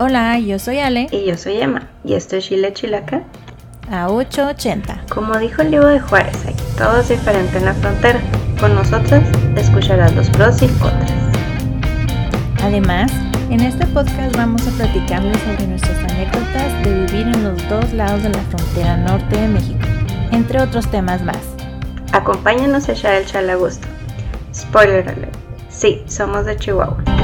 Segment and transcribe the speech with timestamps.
[0.00, 1.08] Hola, yo soy Ale.
[1.10, 1.88] Y yo soy Emma.
[2.04, 3.24] Y esto es Chile Chilaca.
[3.90, 5.06] A 880.
[5.08, 8.20] Como dijo el libro de Juárez, aquí todo es diferente en la frontera.
[8.60, 9.24] Con nosotras
[9.56, 11.12] escucharás los pros y contras.
[12.62, 13.10] Además,
[13.50, 18.22] en este podcast vamos a platicarles sobre nuestras anécdotas de vivir en los dos lados
[18.22, 19.84] de la frontera norte de México,
[20.30, 21.40] entre otros temas más.
[22.12, 23.88] Acompáñanos a echar el chal a gusto.
[24.54, 25.36] Spoiler alert.
[25.68, 27.17] Sí, somos de Chihuahua.